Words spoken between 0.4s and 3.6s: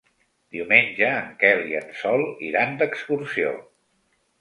Diumenge en Quel i en Sol iran d'excursió.